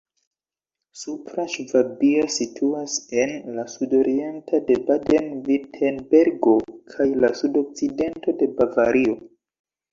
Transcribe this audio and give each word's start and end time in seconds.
Supra 1.01 1.43
Ŝvabio 1.55 2.23
situas 2.35 2.95
en 3.25 3.35
la 3.59 3.67
sudoriento 3.75 4.63
de 4.71 4.79
Baden-Virtembergo 4.89 6.57
kaj 6.97 7.11
la 7.23 7.33
sudokcidento 7.45 8.39
de 8.43 8.53
Bavario. 8.59 9.19